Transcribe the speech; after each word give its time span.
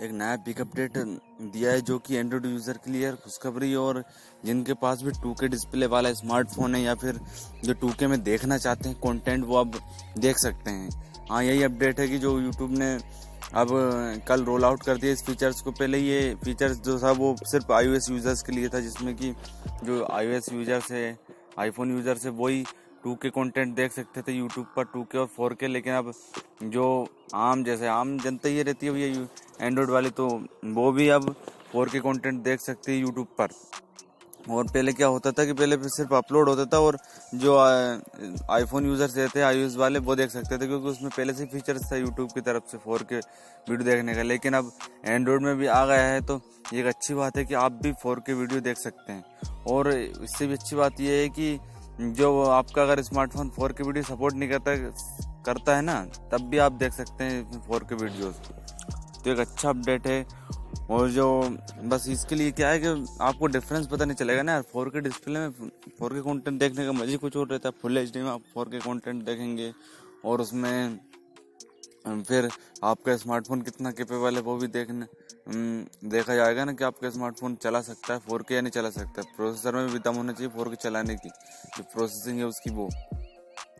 एक 0.00 0.12
नया 0.12 0.36
pick 0.44 0.60
update 0.60 0.92
दिया 1.54 1.70
है 1.70 1.80
जो 1.80 1.98
कि 1.98 2.16
एंड्रॉइड 2.16 2.44
यूज़र 2.46 2.76
के 2.84 2.90
लिए 2.90 3.10
खुशखबरी 3.14 3.74
और 3.74 4.02
जिनके 4.44 4.74
पास 4.82 5.02
भी 5.02 5.10
टू 5.22 5.32
के 5.40 5.48
डिस्प्ले 5.48 5.86
वाला 5.94 6.12
स्मार्टफ़ोन 6.12 6.74
है 6.74 6.80
या 6.82 6.94
फिर 6.94 7.18
जो 7.64 7.72
टू 7.80 7.90
के 7.98 8.06
में 8.06 8.22
देखना 8.22 8.58
चाहते 8.58 8.88
हैं 8.88 8.98
कंटेंट 9.00 9.44
वो 9.46 9.56
अब 9.56 9.78
देख 10.18 10.38
सकते 10.38 10.70
हैं। 10.70 10.88
हाँ 11.30 11.42
यही 11.44 11.62
अपडेट 11.62 12.00
है 12.00 12.08
कि 12.08 12.18
जो 12.18 12.38
यूट्यूब 12.40 12.70
ने 12.78 12.92
अब 13.54 13.68
कल 14.28 14.44
रोल 14.44 14.64
आउट 14.64 14.82
कर 14.84 14.96
दिया 14.96 15.12
इस 15.12 15.24
फीचर्स 15.26 15.60
को। 15.60 15.70
पहले 15.72 15.98
ये 15.98 16.34
फीचर्स 16.44 16.80
जो 16.80 16.98
था, 16.98 17.10
वो 17.12 17.36
सिर्फ़ 17.42 17.72
आई 17.72 17.86
यूज़र्स 17.86 18.42
के 18.42 18.52
लिए 18.52 18.68
था, 18.68 18.80
जिसमें 18.80 19.14
कि 19.16 19.34
जो 19.84 20.06
आई 20.12 20.26
यूज़र्स 20.26 20.90
है 20.92 21.18
आईफोन 21.58 21.92
यूज़र्स 21.92 22.24
है, 22.24 22.30
वही 22.32 22.64
टू 23.04 23.14
के 23.22 23.30
कॉन्टेंट 23.30 23.74
देख 23.76 23.92
सकते 23.92 24.22
थे 24.22 24.32
यूट्यूब 24.32 24.66
पर 24.76 24.84
टू 24.94 25.02
के 25.12 25.18
और 25.18 25.26
फोर 25.36 25.54
के 25.60 25.68
लेकिन 25.68 25.92
अब 25.94 26.12
जो 26.64 27.06
आम, 27.34 27.64
जैसे 27.64 27.86
आम 27.88 28.18
जनता 28.18 28.48
ये 28.48 28.62
रहती 28.62 28.86
है 28.86 28.92
भैया 28.92 29.26
एंड्रॉयड 29.60 29.90
वाली 29.90 30.10
तो 30.12 30.28
वो 30.66 30.90
भी 30.92 31.08
अब 31.10 31.34
फोर 31.72 31.88
के 31.88 32.00
कंटेंट 32.00 32.42
देख 32.42 32.60
सकते 32.60 32.92
हैं 32.92 33.00
यूट्यूब 33.00 33.26
पर। 33.38 33.48
और 34.50 34.64
पहले 34.66 34.92
क्या 34.92 35.06
होता 35.06 35.30
था 35.32 35.44
कि 35.44 35.52
पहले 35.52 35.76
सिर्फ़ 35.88 36.14
अपलोड 36.14 36.48
होता 36.48 36.64
था 36.66 36.78
और 36.80 36.96
जो 37.34 37.56
आईफोन 37.56 38.86
यूज़र्स 38.86 39.16
रहते 39.16 39.40
आई 39.42 39.66
वाले, 39.76 39.98
वो 39.98 40.14
देख 40.16 40.30
सकते 40.30 40.58
थे 40.58 40.66
क्योंकि 40.66 40.88
उसमें 40.88 41.10
पहले 41.10 41.32
से 41.32 41.46
फीचर्स 41.46 41.90
था 41.92 41.96
यूट्यूब 41.96 42.30
की 42.32 42.40
तरफ़ 42.40 42.70
से 42.70 42.78
फोर 42.78 43.02
के 43.02 43.16
वीडियो 43.16 43.84
देखने 43.84 44.14
का। 44.14 44.22
लेकिन 44.22 44.54
अब 44.54 44.72
एंड्रॉयड 45.04 45.42
में 45.42 45.56
भी 45.58 45.66
आ 45.68 45.84
गया 45.86 46.02
है 46.04 46.20
तो 46.22 46.40
एक 46.74 46.86
अच्छी 46.86 47.14
बात 47.14 47.36
है 47.36 47.44
कि 47.44 47.54
आप 47.56 47.72
भी 47.82 47.92
फोर 48.02 48.20
के 48.26 48.34
वीडियो 48.34 48.60
देख 48.60 48.78
सकते 48.78 49.12
हैं। 49.12 49.24
और 49.68 49.92
इससे 49.92 50.46
भी 50.46 50.54
अच्छी 50.54 50.76
बात 50.76 51.00
यह 51.00 51.20
है 51.20 51.28
कि 51.30 51.58
जो 52.14 52.42
आपका 52.42 52.82
अगर 52.82 53.02
smartphone 53.02 53.50
four 53.50 53.72
K 53.72 53.84
video 53.84 54.04
support 54.04 54.34
नहीं 54.34 54.48
करता 54.50 54.74
करता 55.44 55.76
है 55.76 55.82
ना, 55.82 56.04
तब 56.32 56.48
भी 56.50 56.58
आप 56.58 56.72
देख 56.74 56.92
सकते 56.92 57.24
हैं 57.24 57.60
फोर 57.62 57.84
के 57.84 57.94
वीडियोस। 57.96 58.40
तो 59.24 59.30
एक 59.30 59.38
अच्छा 59.38 59.68
अपडेट 59.68 60.06
है। 60.06 60.24
और 60.90 61.10
जो, 61.10 61.26
बस 61.84 62.06
इसके 62.08 62.34
लिए 62.34 62.50
क्या 62.52 62.68
है 62.68 62.78
कि 62.78 62.86
आपको 63.20 63.46
डिफरेंस 63.48 63.86
पता 63.86 64.04
नहीं 64.04 64.16
चलेगा 64.16 64.42
ना 64.42 64.52
यार। 64.52 64.62
फोर 64.62 64.88
के 64.88 65.00
डिस्प्ले 65.00 65.40
में 65.40 65.50
फोर 65.98 66.14
के 66.14 66.20
कॉन्टेंट 66.20 66.58
देखने 66.60 66.86
का 66.86 66.92
मज़ा 66.92 67.16
कुछ 67.16 67.36
और 67.36 67.46
रहता 67.48 67.68
है। 67.68 67.80
फुल 67.82 67.98
एच 67.98 68.16
में 68.16 68.30
आप 68.30 68.42
फोर 68.54 68.68
के 68.68 68.78
कॉन्टेंट 68.80 69.24
देखेंगे। 69.24 69.72
और 70.24 70.40
उसमें 70.40 70.98
फिर 72.06 72.48
आपका 72.84 73.16
स्मार्टफ़ोन 73.16 73.62
कितना 73.62 73.90
केपेबल 73.90 74.36
है 74.36 74.40
वो 74.42 74.56
भी 74.56 74.66
देखने 74.68 75.06
देखा 76.08 76.34
जाएगा 76.34 76.64
ना 76.64 76.72
कि 76.72 76.84
आपका 76.84 77.10
स्मार्टफ़ोन 77.10 77.54
चला 77.54 77.80
सकता 77.82 78.14
है 78.14 78.20
फोर 78.20 78.42
के 78.48 78.54
या 78.54 78.60
नहीं 78.60 78.70
चला 78.70 78.90
सकता। 78.90 79.22
है 79.22 79.36
प्रोसेसर 79.36 79.74
में 79.74 79.88
भी 79.88 79.98
दम 79.98 80.16
होना 80.16 80.32
चाहिए 80.32 80.52
फोर 80.52 80.68
के 80.68 80.76
चलाने 80.76 81.14
की। 81.14 81.28
जो 81.76 81.82
प्रोसेसिंग 81.84 82.38
है 82.38 82.44
उसकी 82.44 82.70
वो। 82.70 82.88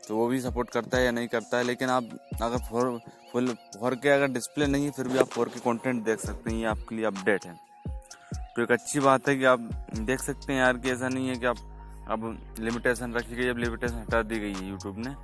तो 0.08 0.16
वो 0.16 0.26
भी 0.26 0.40
सपोर्ट 0.40 0.70
करता 0.70 0.98
है 0.98 1.04
या 1.04 1.10
नहीं 1.10 1.28
करता 1.28 1.58
है, 1.58 1.64
लेकिन 1.64 1.88
आप 1.88 2.04
अगर 2.42 2.58
फोर, 2.58 3.00
फुल 3.32 3.48
फोर 3.48 3.94
के 3.94 4.08
अगर 4.08 4.28
डिस्प्ले 4.28 4.66
नहीं 4.66 4.84
है, 4.84 4.90
फिर 4.90 5.08
भी 5.08 5.18
आप 5.18 5.26
फोर 5.26 5.48
के 5.48 5.60
कॉन्टेंट 5.60 6.04
देख 6.04 6.18
सकते 6.18 6.50
हैं, 6.50 6.58
ये 6.58 6.64
आपके 6.64 6.96
लिए 6.96 7.04
अपडेट 7.04 7.44
है। 7.44 7.54
तो 8.56 8.62
एक 8.62 8.72
अच्छी 8.72 9.00
बात 9.00 9.28
है 9.28 9.36
कि 9.36 9.44
आप 9.44 9.60
देख 9.98 10.20
सकते 10.20 10.52
हैं 10.52 10.60
यार 10.60 10.76
कि 10.76 10.90
ऐसा 10.90 11.08
नहीं 11.08 11.28
है 11.28 11.34
कि 11.34 11.46
आप, 11.46 11.56
अब 12.10 12.54
लिमिटेशन 12.58 13.12
रखी 13.12 13.36
गई, 13.36 13.48
अब 13.48 13.58
लिमिटेशन 13.58 13.94
हटा 13.94 14.22
दी 14.22 14.38
गई 14.38 14.54
है 14.54 14.68
यूट्यूब 14.68 14.98
ने। 14.98 15.14